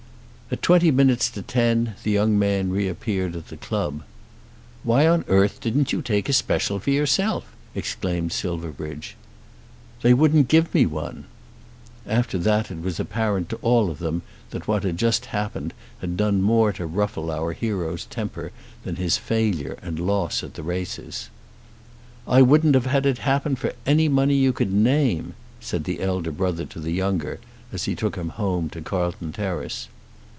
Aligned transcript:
At 0.53 0.61
twenty 0.61 0.91
minutes 0.91 1.29
to 1.29 1.41
ten 1.41 1.95
the 2.03 2.11
young 2.11 2.37
man 2.37 2.71
reappeared 2.71 3.37
at 3.37 3.47
the 3.47 3.55
club. 3.55 4.03
"Why 4.83 5.07
on 5.07 5.23
earth 5.29 5.61
didn't 5.61 5.93
you 5.93 6.01
take 6.01 6.27
a 6.27 6.33
special 6.33 6.77
for 6.77 6.89
yourself?" 6.89 7.45
exclaimed 7.73 8.33
Silverbridge. 8.33 9.15
"They 10.01 10.13
wouldn't 10.13 10.49
give 10.49 10.73
me 10.73 10.85
one." 10.85 11.23
After 12.05 12.37
that 12.37 12.69
it 12.69 12.81
was 12.81 12.99
apparent 12.99 13.47
to 13.47 13.59
all 13.61 13.89
of 13.89 13.99
them 13.99 14.23
that 14.49 14.67
what 14.67 14.83
had 14.83 14.97
just 14.97 15.27
happened 15.27 15.73
had 16.01 16.17
done 16.17 16.41
more 16.41 16.73
to 16.73 16.85
ruffle 16.85 17.31
our 17.31 17.53
hero's 17.53 18.03
temper 18.03 18.51
than 18.83 18.97
his 18.97 19.15
failure 19.15 19.77
and 19.81 20.01
loss 20.05 20.43
at 20.43 20.55
the 20.55 20.63
races. 20.63 21.29
"I 22.27 22.41
wouldn't 22.41 22.75
have 22.75 22.87
had 22.87 23.05
it 23.05 23.19
happen 23.19 23.55
for 23.55 23.71
any 23.85 24.09
money 24.09 24.35
you 24.35 24.51
could 24.51 24.73
name," 24.73 25.33
said 25.61 25.85
the 25.85 26.01
elder 26.01 26.29
brother 26.29 26.65
to 26.65 26.81
the 26.81 26.91
younger, 26.91 27.39
as 27.71 27.85
he 27.85 27.95
took 27.95 28.17
him 28.17 28.27
home 28.35 28.69
to 28.71 28.81
Carlton 28.81 29.31
Terrace. 29.31 29.87